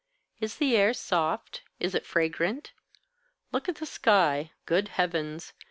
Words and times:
Is 0.39 0.55
the 0.55 0.75
air 0.75 0.95
soft, 0.95 1.61
is 1.79 1.93
it 1.93 2.07
fragrant? 2.07 2.71
Look 3.51 3.69
at 3.69 3.75
the 3.75 3.85
sky 3.85 4.49
good 4.65 4.87
heavens! 4.87 5.53